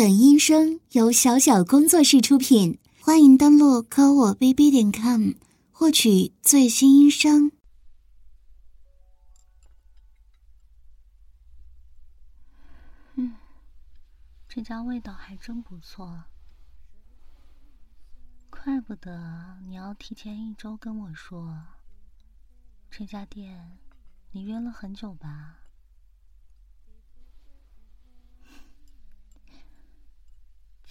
[0.00, 5.32] 本音声由小小工作室出品，欢迎登录科我 bb 点 com
[5.70, 7.52] 获取最新音声。
[13.16, 13.34] 嗯，
[14.48, 16.24] 这家味道还真不错，
[18.48, 21.62] 怪不得你要提前一周跟我说。
[22.90, 23.78] 这家店
[24.30, 25.58] 你约了很久吧？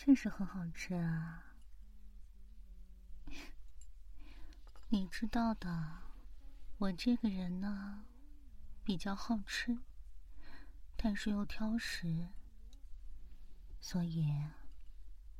[0.01, 1.43] 确实很好吃啊！
[4.87, 6.03] 你知道的，
[6.77, 8.05] 我这个人呢，
[8.81, 9.79] 比较好吃，
[10.95, 12.29] 但是又挑食，
[13.81, 14.33] 所以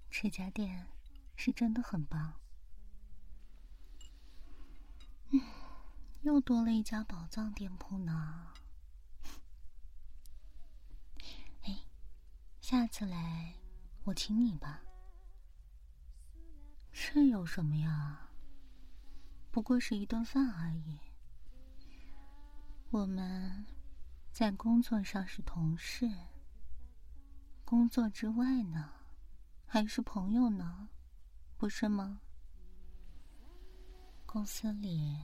[0.09, 0.88] 这家店
[1.38, 2.34] 是真的很棒。
[5.30, 5.39] 嗯，
[6.23, 8.52] 又多了一家宝藏店铺呢。
[11.64, 11.80] 哎，
[12.59, 13.59] 下次来。
[14.05, 14.81] 我请你吧，
[16.91, 18.30] 这有什么呀？
[19.52, 21.00] 不过是一顿饭而已。
[22.89, 23.66] 我们
[24.31, 26.09] 在工作上是同事，
[27.64, 28.92] 工作之外呢，
[29.67, 30.89] 还是朋友呢，
[31.58, 32.22] 不是吗？
[34.25, 35.20] 公司里，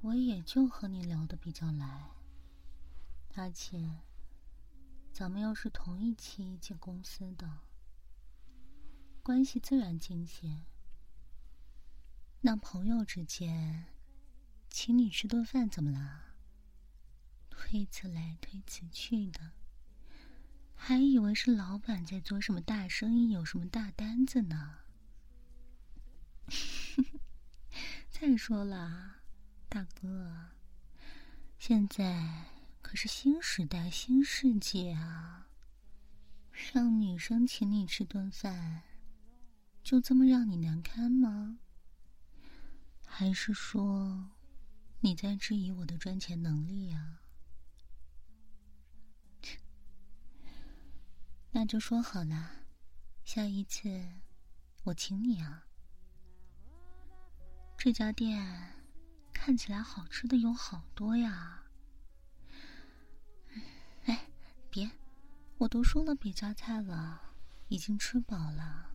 [0.00, 2.10] 我也就和你聊得比较来，
[3.36, 4.00] 而且。
[5.14, 7.60] 咱们又是同一期进公司的，
[9.22, 10.62] 关系自然近些。
[12.40, 13.86] 那朋友之间，
[14.68, 16.34] 请你吃顿饭怎么了？
[17.48, 19.52] 推辞来推辞去的，
[20.74, 24.80] 还以为是老板在做什么大生意，有什么大单子呢？
[28.10, 29.18] 再说了，
[29.68, 30.48] 大哥，
[31.56, 32.50] 现在。
[32.94, 35.48] 是新时代、新世界啊！
[36.72, 38.84] 让女生请你吃顿饭，
[39.82, 41.58] 就这么让你难堪吗？
[43.04, 44.30] 还是说
[45.00, 47.20] 你在质疑我的赚钱能力啊？
[51.50, 52.64] 那就说好了，
[53.24, 53.88] 下一次
[54.84, 55.66] 我请你啊！
[57.76, 58.72] 这家店
[59.32, 61.63] 看起来好吃的有好多呀。
[64.74, 64.90] 别，
[65.58, 67.20] 我都说了别夹菜了，
[67.68, 68.90] 已经吃饱了。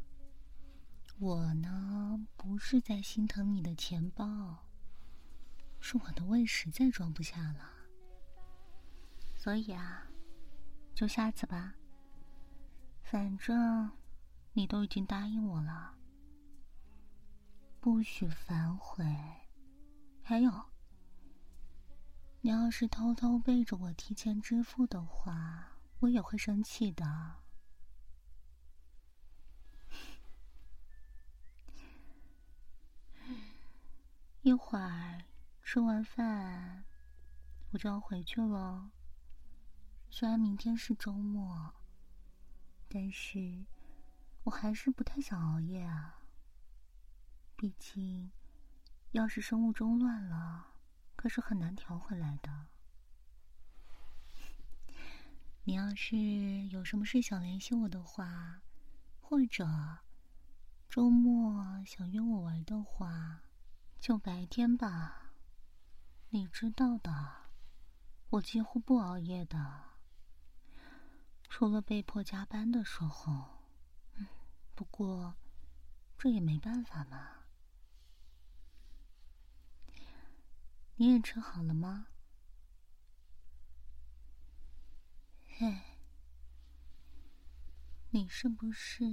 [1.19, 4.65] 我呢，不是在心疼你的钱包，
[5.79, 7.71] 是我的胃实在装不下了。
[9.37, 10.05] 所以啊，
[10.93, 11.73] 就下次吧。
[13.01, 13.89] 反正
[14.51, 15.95] 你都已经答应我了，
[17.79, 19.05] 不许反悔。
[20.21, 20.51] 还有。
[22.41, 25.68] 你要是偷偷背着我提前支付的话，
[25.99, 27.37] 我也会生气的。
[34.41, 35.25] 一会儿
[35.61, 36.85] 吃完饭，
[37.71, 38.91] 我就要回去了。
[40.09, 41.73] 虽然明天是周末，
[42.87, 43.65] 但是
[44.43, 46.23] 我还是不太想熬夜啊。
[47.57, 48.31] 毕竟，
[49.11, 50.67] 要是生物钟乱了。
[51.17, 52.67] 可是很难调回来的。
[55.69, 56.17] 你要是
[56.69, 58.63] 有什么事想联系我的话，
[59.21, 59.67] 或者
[60.89, 63.41] 周末想约我玩的话，
[63.99, 65.35] 就白天吧。
[66.29, 67.51] 你知道的，
[68.31, 69.83] 我几乎不熬夜的，
[71.47, 73.59] 除了被迫加班的时候。
[74.15, 74.25] 嗯
[74.73, 75.35] 不过
[76.17, 77.29] 这也没办法嘛。
[80.95, 82.07] 你也吃好了吗？
[85.61, 85.97] 哎，
[88.11, 89.03] 你是不是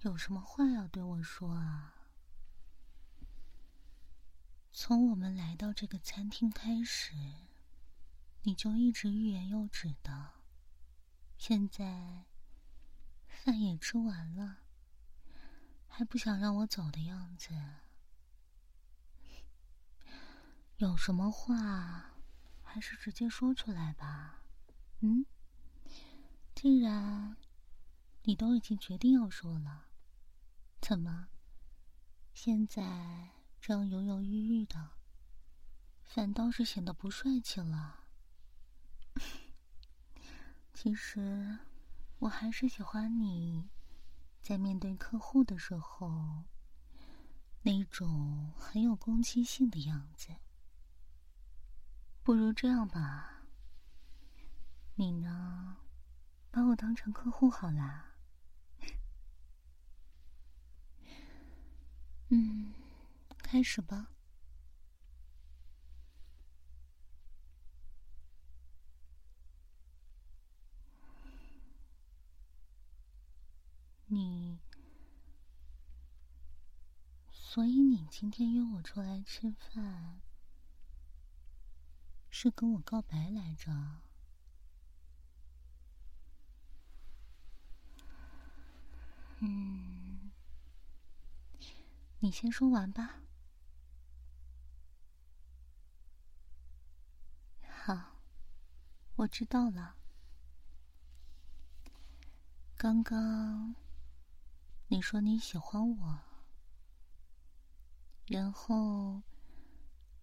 [0.00, 1.92] 有什么话要对我说啊？
[4.72, 7.12] 从我们来到这个餐厅开始，
[8.44, 10.30] 你就一直欲言又止的。
[11.36, 12.24] 现在
[13.28, 14.60] 饭也吃完了，
[15.86, 17.52] 还不想让我走的样子。
[20.78, 22.14] 有什么话，
[22.62, 24.44] 还是直接说出来吧。
[25.00, 25.26] 嗯，
[26.54, 27.36] 既然
[28.22, 29.86] 你都已经决定要说了，
[30.80, 31.28] 怎么
[32.32, 34.92] 现在这样犹犹豫豫的，
[36.02, 38.04] 反倒是显得不帅气了？
[40.72, 41.58] 其实
[42.20, 43.68] 我还是喜欢你
[44.42, 46.44] 在面对客户的时候
[47.62, 50.28] 那种很有攻击性的样子。
[52.22, 53.35] 不如这样吧，
[54.98, 55.76] 你呢，
[56.50, 58.14] 把我当成客户好啦。
[62.30, 62.72] 嗯，
[63.38, 64.08] 开始吧。
[74.06, 74.58] 你，
[77.30, 80.22] 所以你今天约我出来吃饭，
[82.30, 84.05] 是跟我告白来着？
[89.38, 90.30] 嗯，
[92.20, 93.22] 你先说完吧。
[97.68, 98.20] 好，
[99.16, 99.96] 我知道了。
[102.76, 103.74] 刚刚。
[104.88, 106.20] 你说你喜欢我，
[108.26, 109.20] 然后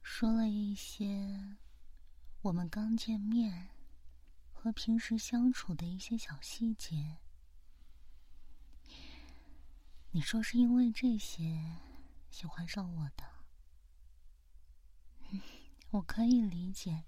[0.01, 1.57] 说了一些
[2.44, 3.71] 我们刚见面
[4.54, 7.18] 和平时相处的一些小细节。
[10.15, 11.81] 你说是因为这些
[12.30, 13.24] 喜欢上我的，
[15.89, 17.06] 我可以理解。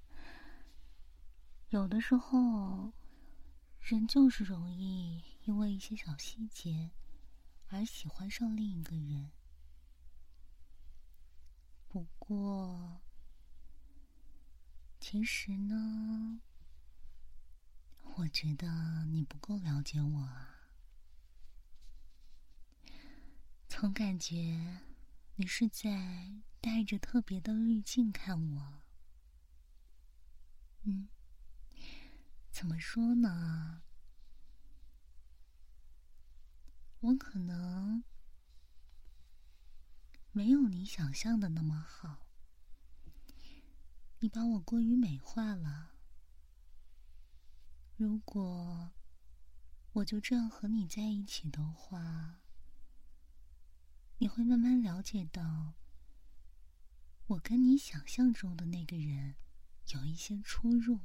[1.69, 2.93] 有的时候，
[3.79, 6.91] 人就是容易因为一些小细节。
[7.67, 9.31] 而喜欢上另一个人，
[11.87, 13.01] 不过，
[14.99, 16.41] 其实呢，
[18.15, 20.54] 我觉得你不够了解我啊。
[23.67, 24.81] 总感觉
[25.35, 28.81] 你是在带着特别的滤镜看我。
[30.83, 31.09] 嗯，
[32.51, 33.81] 怎么说呢？
[37.01, 38.03] 我可能
[40.31, 42.27] 没有你想象的那么好，
[44.19, 45.91] 你把我过于美化了。
[47.97, 48.91] 如果
[49.93, 52.39] 我就这样和你在一起的话，
[54.17, 55.73] 你会慢慢了解到，
[57.27, 59.35] 我跟你想象中的那个人
[59.93, 60.99] 有一些出入，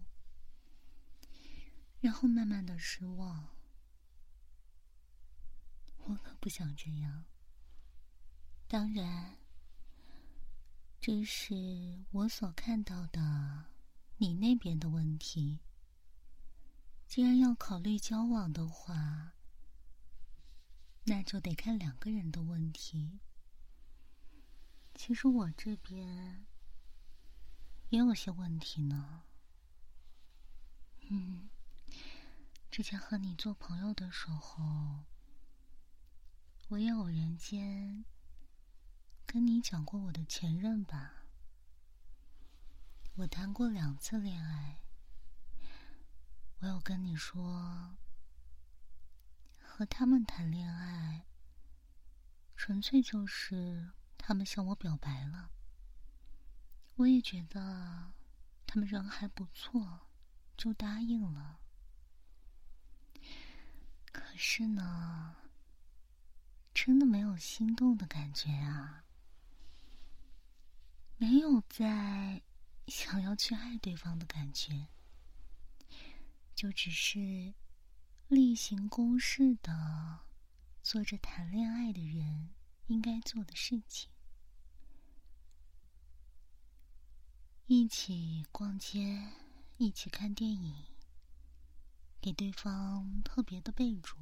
[2.01, 3.57] 然后慢慢的失望。
[6.05, 7.25] 我可不想这样。
[8.69, 9.37] 当然，
[11.01, 13.67] 这是我所看到的
[14.19, 15.61] 你那边的问题。
[17.07, 19.35] 既然要考虑交往的话，
[21.11, 23.19] 那就得看两个人的问题。
[24.95, 26.47] 其实我这边
[27.89, 29.25] 也有些问题呢。
[31.09, 31.51] 嗯，
[32.71, 35.05] 之前和你做朋友的时候。
[36.69, 38.05] 我也偶然间
[39.27, 41.25] 跟你讲过我的前任吧。
[43.17, 44.79] 我谈过两次恋爱。
[46.61, 47.97] 我有跟你说，
[49.81, 51.25] 和他们谈恋爱，
[52.55, 55.53] 纯粹就是他们向我表白了。
[56.97, 58.13] 我也觉得
[58.67, 60.01] 他们人还不错，
[60.55, 61.61] 就答应了。
[64.13, 65.37] 可是呢？
[66.75, 69.07] 真的没有心动的感觉啊，
[71.17, 72.43] 没有在
[72.87, 74.89] 想要去爱对方的感觉，
[76.55, 77.55] 就只是
[78.31, 80.21] 例行公事的
[80.85, 82.51] 做着谈恋爱的人
[82.87, 84.09] 应该做的事情，
[87.67, 89.33] 一起逛街，
[89.79, 90.85] 一起看电影，
[92.21, 94.17] 给对方特别的备注。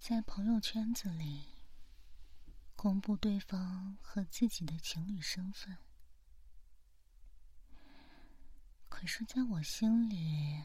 [0.00, 1.48] 在朋友圈子里
[2.74, 5.76] 公布对方和自己的情侣身份，
[8.88, 10.64] 可是，在我心里，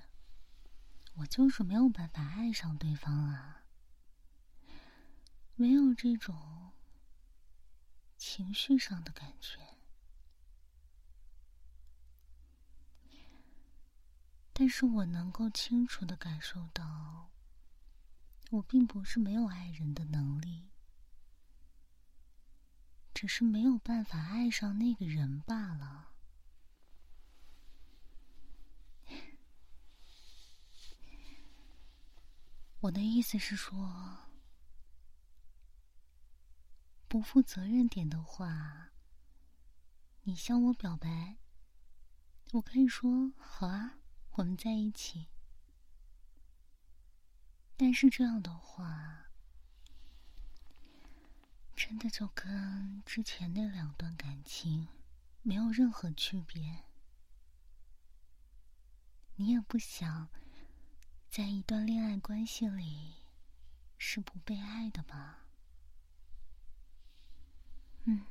[1.18, 3.64] 我就是没有办法爱上对方啊，
[5.56, 6.72] 没有这种
[8.18, 9.60] 情绪上的感觉。
[14.54, 17.30] 但是我能够清楚的感受到。
[18.50, 20.70] 我并不是没有爱人的能力，
[23.14, 26.12] 只是没有办法爱上那个人罢了。
[32.82, 34.30] 我的意思是说，
[37.08, 38.92] 不负责任点的话，
[40.24, 41.38] 你向我表白，
[42.52, 43.98] 我可以说好啊，
[44.34, 45.28] 我们在一起。
[47.76, 49.32] 但是这样的话，
[51.76, 54.88] 真的就跟之前那两段感情
[55.42, 56.84] 没有任何区别。
[59.36, 60.30] 你也不想
[61.30, 63.16] 在一段恋爱关系里
[63.98, 65.46] 是不被爱的吧？
[68.06, 68.26] 嗯，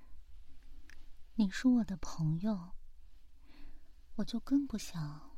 [1.35, 2.73] 你是我的朋友，
[4.17, 5.37] 我就更不想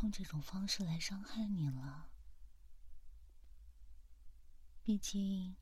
[0.00, 2.08] 用这种方式来伤害你了。
[4.82, 5.56] 毕竟，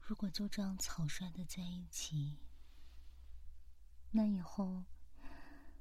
[0.00, 2.40] 如果就这样草率的在一起，
[4.10, 4.84] 那以后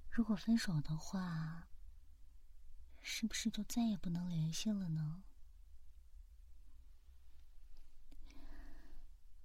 [0.10, 1.68] 如果分手的话，
[3.10, 5.24] 是不是就再也不能联系了呢？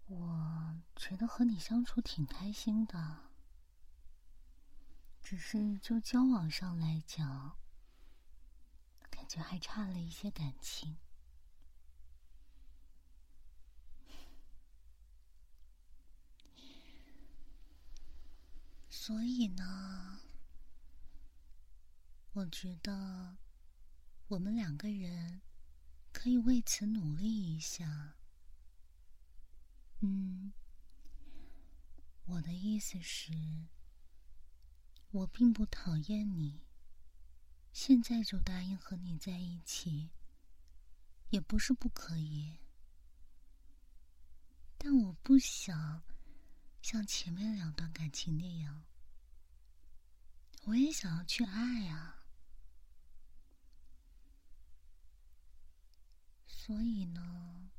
[0.07, 3.31] 我觉得和你相处挺开心的，
[5.23, 7.57] 只是就交往上来讲，
[9.09, 10.99] 感觉还差了一些感情。
[18.91, 20.21] 所以呢，
[22.33, 23.37] 我觉得
[24.33, 25.43] 我们两个人
[26.11, 28.15] 可以为此努力一下。
[30.01, 30.55] 嗯，
[32.25, 33.31] 我的意思是，
[35.11, 36.63] 我并不讨厌你，
[37.75, 40.09] 现在就答应和你在一起，
[41.29, 42.61] 也不是不可以，
[44.79, 46.03] 但我不想
[46.81, 48.85] 像前面两段感情那样，
[50.65, 52.22] 我也想要去爱啊，
[56.65, 57.71] 所以呢。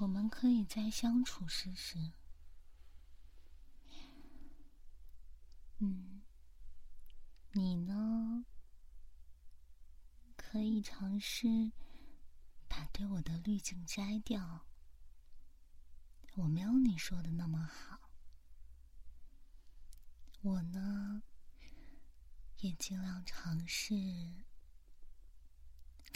[0.00, 2.12] 我们可以再相处试试。
[5.78, 6.20] 嗯，
[7.52, 8.44] 你呢？
[10.36, 11.72] 可以尝试
[12.68, 14.66] 把对我的滤镜摘掉。
[16.34, 18.10] 我没有你说的那么好。
[20.42, 21.22] 我呢，
[22.58, 23.94] 也尽量尝试，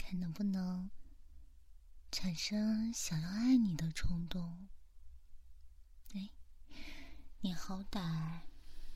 [0.09, 0.89] 看能不能。
[2.09, 4.69] 产生想要爱你的冲动。
[6.13, 6.29] 哎，
[7.41, 8.39] 你好歹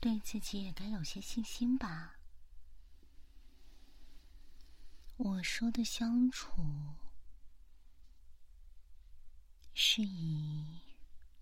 [0.00, 2.14] 对自己也该有些信心吧？
[5.18, 6.94] 我说的相处
[9.74, 10.80] 是以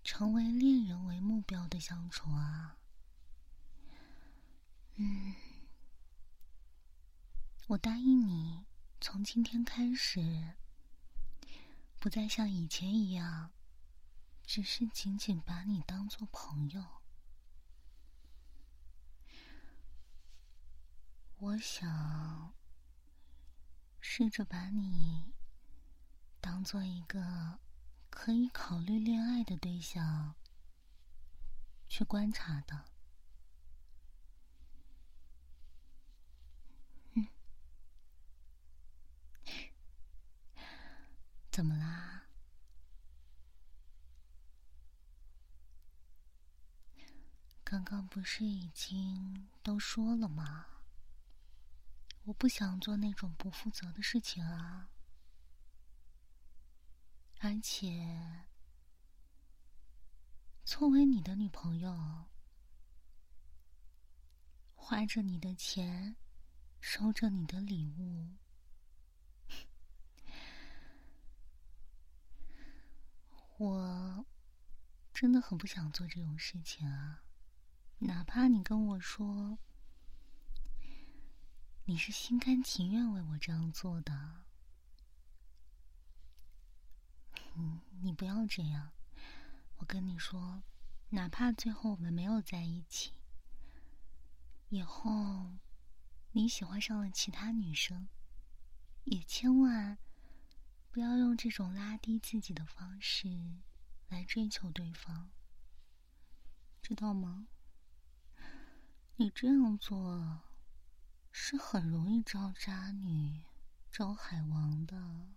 [0.03, 2.77] 成为恋人为目标的相处啊。
[4.95, 5.33] 嗯，
[7.67, 8.65] 我答应你，
[9.01, 10.53] 从今天开始。
[11.99, 13.51] 不再像以前一样，
[14.45, 17.01] 只是仅仅把你当做朋友。
[21.37, 22.53] 我想
[23.99, 25.33] 试着把你
[26.39, 27.59] 当做一个
[28.11, 30.35] 可以考虑恋爱的对象
[31.87, 32.90] 去观察的。
[41.51, 42.23] 怎么啦？
[47.65, 50.65] 刚刚不是已经都说了吗？
[52.23, 54.89] 我不想做那种不负责的事情啊！
[57.39, 58.45] 而且，
[60.63, 62.29] 作为你的女朋友，
[64.73, 66.15] 花着你的钱，
[66.79, 68.37] 收着你的礼物。
[73.61, 74.25] 我
[75.13, 77.21] 真的很不想做这种事情啊！
[77.99, 79.59] 哪怕你跟我说
[81.85, 84.41] 你是心甘情愿为我这样做的，
[88.01, 88.93] 你不要这样。
[89.77, 90.63] 我跟你说，
[91.09, 93.13] 哪怕最后我们没有在一起，
[94.69, 95.59] 以后
[96.31, 98.07] 你喜欢上了其他女生，
[99.03, 99.99] 也千万。
[100.91, 103.61] 不要用这种拉低自己的方式
[104.09, 105.29] 来追求对方，
[106.81, 107.47] 知道吗？
[109.15, 110.41] 你这样做
[111.31, 113.45] 是很容易招渣女、
[113.89, 115.29] 招海王的。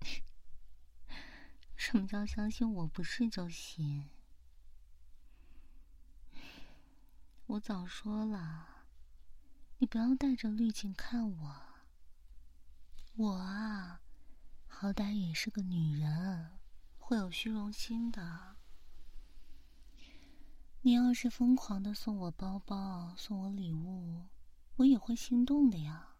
[1.74, 4.10] 什么叫相信我不是就行？
[7.46, 8.84] 我早说了，
[9.78, 11.67] 你不要带着滤镜看我。
[13.18, 14.00] 我啊，
[14.68, 16.52] 好歹也是个女人，
[16.98, 18.54] 会有虚荣心的。
[20.82, 24.28] 你要是疯狂的送我包包、送我礼物，
[24.76, 26.14] 我也会心动的呀。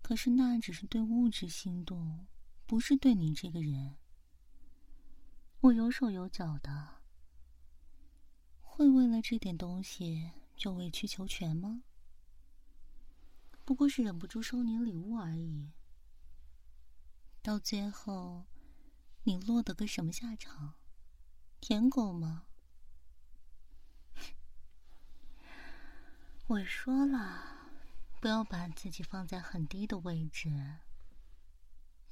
[0.00, 2.26] 可是那只是对物质心动，
[2.66, 3.98] 不是对你这个人。
[5.60, 7.02] 我有手有脚的，
[8.62, 11.82] 会为了这点东西就委曲求全吗？
[13.66, 15.68] 不过是忍不住收你礼物而已。
[17.42, 18.44] 到最后，
[19.24, 20.74] 你落得个什么下场？
[21.60, 22.46] 舔狗吗？
[26.48, 27.70] 我说了，
[28.20, 30.80] 不要把自己放在很低的位置，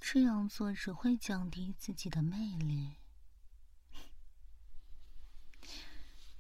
[0.00, 2.97] 这样做只会降低自己的魅力。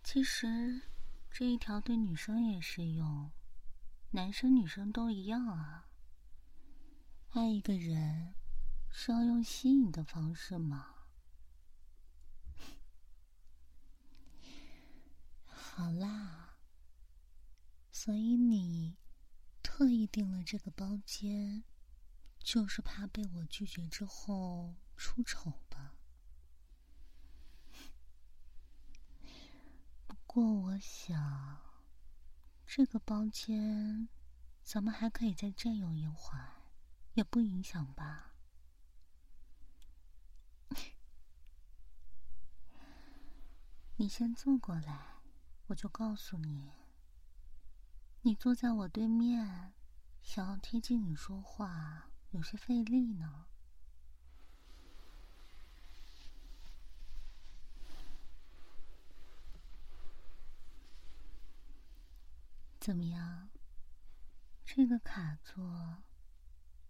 [0.02, 0.82] 其实，
[1.30, 3.32] 这一条对女生也适用，
[4.12, 5.88] 男生女生都一样啊。
[7.30, 8.35] 爱一个人，
[8.98, 10.94] 是要用吸引的方式吗？
[15.44, 16.56] 好啦，
[17.92, 18.96] 所以你
[19.62, 21.62] 特意订了这个包间，
[22.38, 25.94] 就是怕被我拒绝之后出丑吧？
[30.08, 31.60] 不过我想，
[32.66, 34.08] 这个包间
[34.62, 36.62] 咱们还可以再占用一会儿，
[37.12, 38.32] 也不影响吧？
[43.98, 45.14] 你先坐过来，
[45.68, 46.70] 我就告诉你。
[48.20, 49.72] 你坐在我对面，
[50.22, 53.46] 想要贴近你说话，有些费力呢。
[62.78, 63.48] 怎么样？
[64.64, 66.02] 这个卡座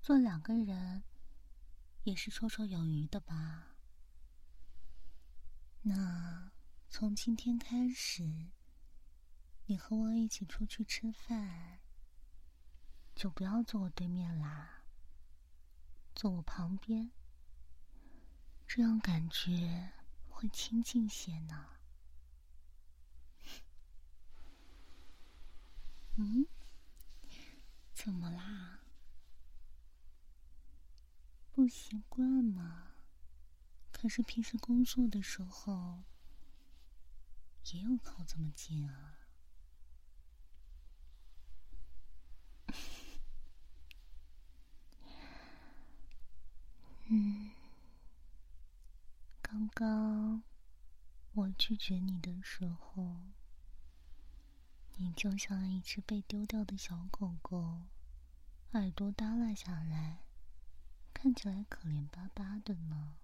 [0.02, 1.04] 坐两个人
[2.02, 3.76] 也是绰绰有余的吧？
[5.82, 6.50] 那
[6.98, 8.24] 从今天开始，
[9.66, 11.78] 你和我一起出去吃饭，
[13.14, 14.82] 就不要坐我对面啦，
[16.14, 17.10] 坐我旁边，
[18.66, 19.92] 这样感觉
[20.30, 21.66] 会亲近些呢。
[26.14, 26.46] 嗯，
[27.92, 28.80] 怎么啦？
[31.52, 32.92] 不习惯吗？
[33.92, 36.02] 可是平时工作的时候
[37.72, 39.14] 也有靠这么近啊。
[47.08, 47.50] 嗯，
[49.40, 50.42] 刚刚
[51.34, 53.16] 我拒绝你的时候。
[54.98, 57.82] 你就像一只被丢掉的小狗狗，
[58.72, 60.24] 耳朵耷拉下来，
[61.12, 63.18] 看起来可怜巴巴的呢。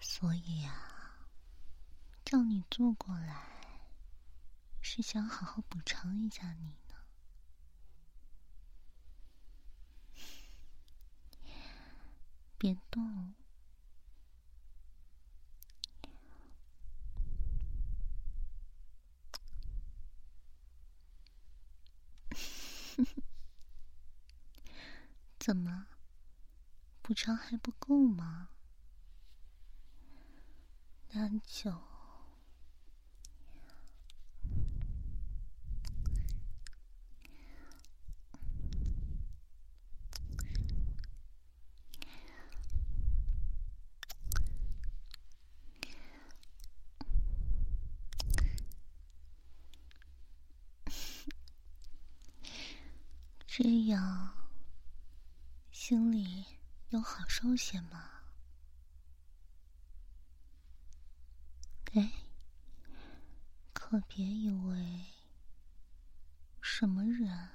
[0.00, 0.99] 所以呀，
[2.24, 3.46] 叫你坐过来，
[4.80, 6.94] 是想好好补偿一下你呢。
[12.56, 13.34] 别动。
[25.40, 25.86] 怎么，
[27.02, 28.50] 补偿还不够吗？
[31.12, 31.72] 那就
[53.62, 54.32] 这样。
[55.70, 56.46] 心里
[56.88, 58.22] 有好受些吗？
[61.92, 62.10] 哎，
[63.74, 65.04] 可别以为
[66.62, 67.50] 什么人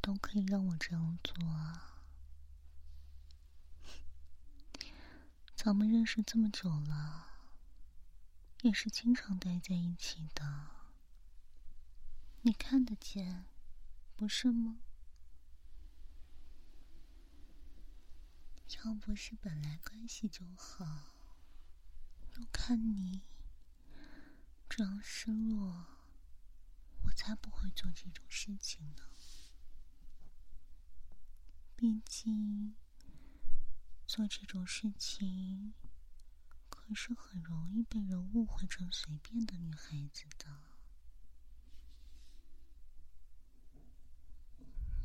[0.00, 2.04] 都可以让我这样做啊！
[5.56, 7.26] 咱们认识这么久了，
[8.62, 10.44] 也是经常待在一起的，
[12.42, 13.46] 你看得见，
[14.14, 14.78] 不是吗？
[18.84, 20.84] 要不是本来关系就好，
[22.36, 23.22] 又看你
[24.68, 25.86] 这样失落，
[27.04, 29.02] 我才不会做这种事情呢。
[31.76, 32.74] 毕竟
[34.06, 35.74] 做这种事情，
[36.68, 40.46] 可是很容易被人误会成随便的女孩子的。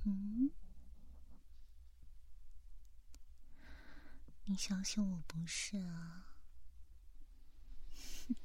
[0.05, 0.51] 嗯。
[4.51, 6.25] 你相信我不是啊？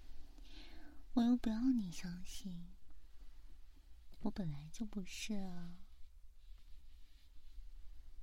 [1.14, 2.66] 我又不要你相信，
[4.20, 5.78] 我本来就不是啊！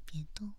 [0.06, 0.54] 别动。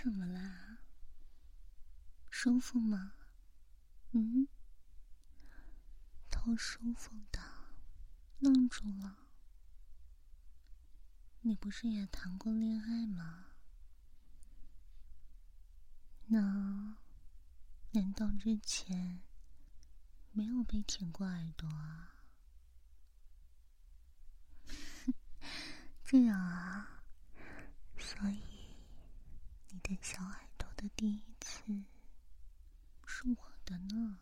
[0.00, 0.78] 怎么啦
[2.30, 3.14] 舒服吗？
[4.12, 4.46] 嗯，
[6.30, 7.40] 超舒服的，
[8.38, 9.18] 愣住了。
[11.40, 13.46] 你不是也谈过恋爱吗？
[16.26, 16.96] 那
[17.90, 19.20] 难道之前
[20.30, 22.14] 没有被舔过耳朵啊？
[26.04, 27.02] 这样啊，
[27.98, 28.44] 所以
[30.02, 31.62] 小耳朵的第一次
[33.06, 34.18] 是我的呢。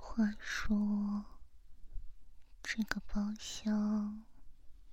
[0.00, 1.24] 话说，
[2.62, 4.24] 这个包厢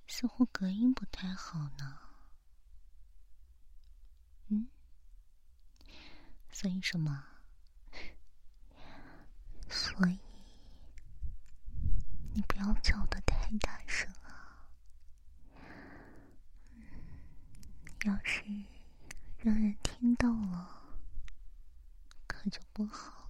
[0.06, 1.98] 似乎隔音不太好呢。
[4.48, 4.68] 嗯，
[6.52, 7.24] 所以什么？
[9.70, 10.18] 所以
[12.34, 14.66] 你不要叫的太大声啊！
[18.04, 18.42] 要是
[19.38, 20.98] 让人听到了，
[22.26, 23.23] 可就不好。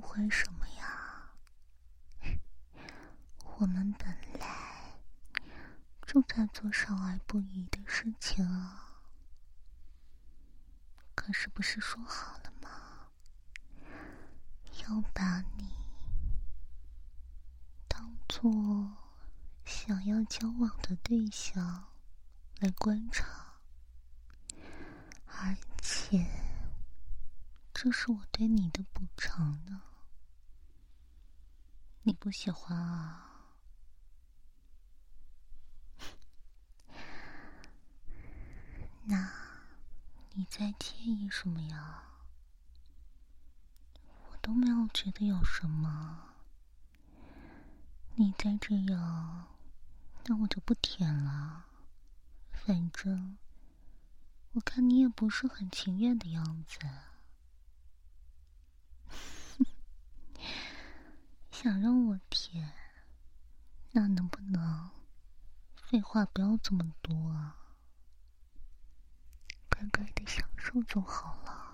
[0.00, 1.32] 会什么呀？
[3.58, 4.08] 我们本
[4.38, 4.98] 来
[6.06, 9.02] 就在做少儿不宜的事情啊，
[11.14, 13.08] 可是不是说好了吗？
[14.88, 15.74] 要把你
[17.86, 18.96] 当做
[19.64, 21.92] 想要交往的对象
[22.58, 23.60] 来观察，
[25.26, 26.26] 而且
[27.72, 29.82] 这是我对你的补偿呢。
[32.02, 33.26] 你不喜欢啊？
[39.04, 39.30] 那
[40.32, 42.04] 你在介意什么呀？
[44.30, 46.28] 我都没有觉得有什么。
[48.16, 49.46] 你再这样，
[50.24, 51.66] 那我就不舔了。
[52.52, 53.36] 反正
[54.52, 56.78] 我看你也不是很情愿的样子。
[61.62, 62.72] 想让我舔，
[63.90, 64.90] 那能不能
[65.76, 67.54] 废话不要这么多啊？
[69.68, 71.66] 乖乖的享受就好了。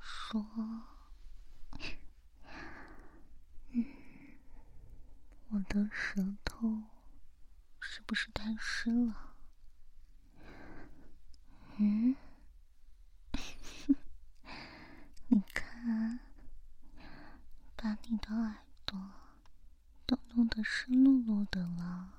[0.00, 0.42] 说，
[3.72, 3.84] 嗯，
[5.50, 6.82] 我的舌头
[7.80, 9.34] 是不是太湿了？
[11.78, 12.14] 嗯，
[15.28, 16.20] 你看，
[17.74, 19.00] 把你的耳朵
[20.04, 22.10] 都弄得湿漉漉的了。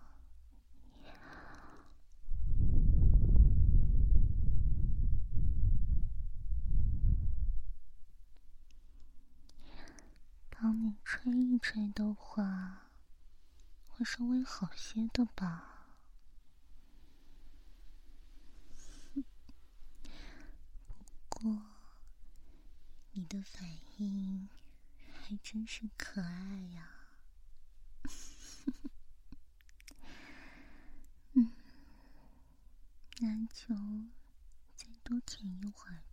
[10.50, 12.83] 帮你吹一吹的话，
[14.04, 15.88] 稍微好些的吧，
[19.10, 19.24] 不
[21.30, 21.62] 过
[23.12, 24.50] 你的反应
[25.12, 26.30] 还真是可爱
[26.76, 26.90] 呀，
[31.34, 31.52] 嗯，
[33.20, 33.76] 那就
[34.76, 36.04] 再多舔一会儿。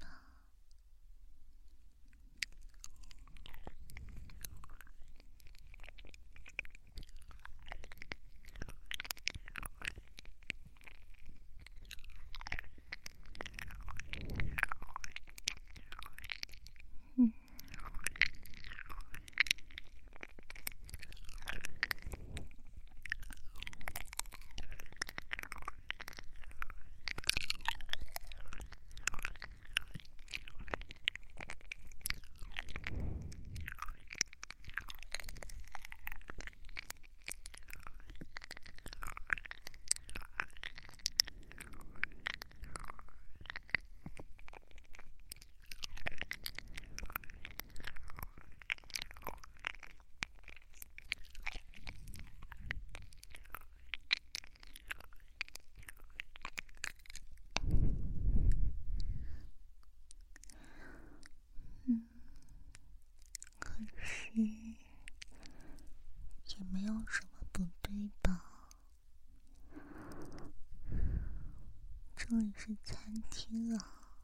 [72.63, 74.19] 是餐厅啊，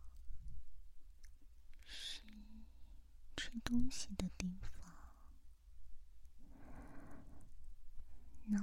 [1.87, 2.21] 是
[3.35, 4.71] 吃东西的地方。
[8.45, 8.61] 那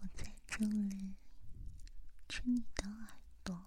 [0.00, 1.16] 我在这里
[2.28, 3.08] 吃你的耳
[3.42, 3.64] 朵，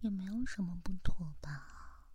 [0.00, 2.06] 也没有什么不妥吧？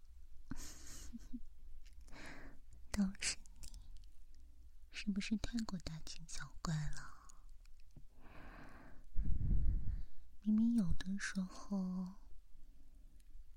[2.92, 3.68] 都是你，
[4.92, 7.10] 是不是太过大惊小怪了？
[10.44, 12.16] 明明有的时候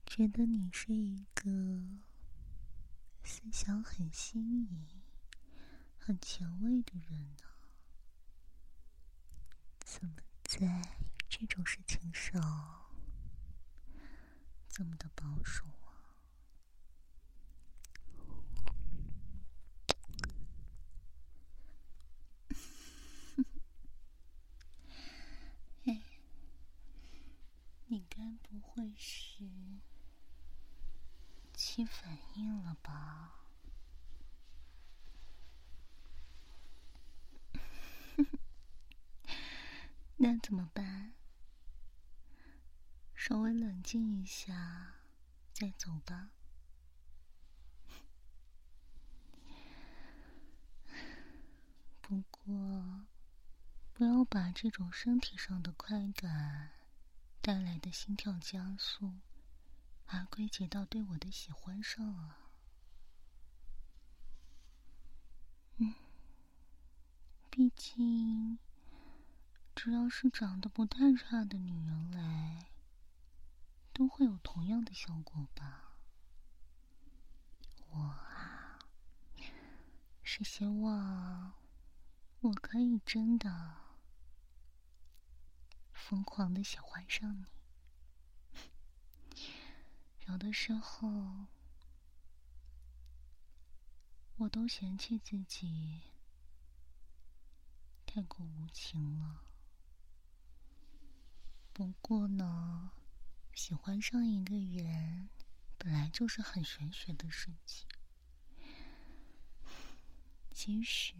[0.04, 1.50] 觉得你是一个
[3.24, 4.86] 思想很新颖、
[5.96, 7.44] 很前卫的人呢，
[9.80, 12.92] 怎么在这种事情上
[14.68, 15.64] 这么的保守？
[28.54, 29.44] 不会是
[31.52, 33.46] 起反应了吧？
[40.18, 41.14] 那怎么办？
[43.12, 45.00] 稍微冷静一下
[45.52, 46.30] 再走吧。
[52.00, 53.06] 不过，
[53.92, 56.73] 不要把这种身体上的快感。
[57.44, 59.12] 带来的心跳加速，
[60.06, 62.38] 还归结到对我的喜欢上啊。
[65.76, 65.94] 嗯，
[67.50, 68.58] 毕竟，
[69.74, 72.70] 只要是长得不太差的女人来，
[73.92, 75.92] 都会有同样的效果吧。
[77.90, 78.78] 我啊，
[80.22, 81.52] 是希望
[82.40, 83.83] 我可以真的。
[85.94, 87.46] 疯狂的喜欢上你，
[90.26, 91.46] 有的时候
[94.36, 96.02] 我都嫌弃自己
[98.04, 99.44] 太过无情了。
[101.72, 102.92] 不过呢，
[103.54, 105.30] 喜欢上一个人
[105.78, 107.88] 本来就是很玄学的事情。
[110.52, 111.14] 其实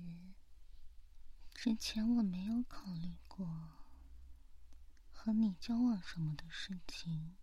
[1.55, 3.84] 之前我没有考虑过。
[5.25, 7.35] 和你交往什么的事情，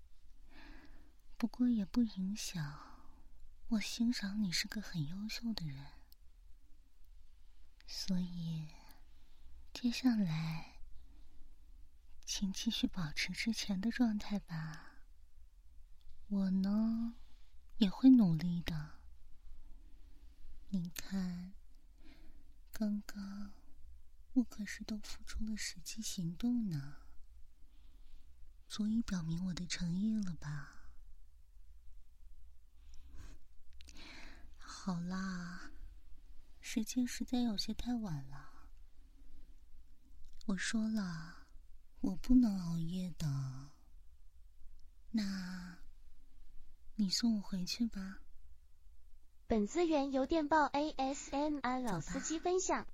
[1.35, 2.79] 不过也不影响
[3.69, 5.87] 我欣赏你是个很优秀的人，
[7.87, 8.67] 所以
[9.73, 10.75] 接下来
[12.23, 15.01] 请继续保持之前的状态吧。
[16.27, 17.15] 我呢
[17.77, 18.99] 也会努力的。
[20.69, 21.53] 你看，
[22.71, 23.53] 刚刚
[24.33, 26.97] 我可是都付出了实际行动呢。
[28.71, 30.71] 足以表明我的诚意了吧？
[34.57, 35.71] 好啦，
[36.61, 38.69] 时间实在有些太晚了。
[40.45, 41.47] 我说了，
[41.99, 43.27] 我不能熬夜的。
[45.11, 45.79] 那，
[46.95, 48.19] 你送我回去吧。
[49.47, 52.87] 本资源由电报 ASMR 老司机分享。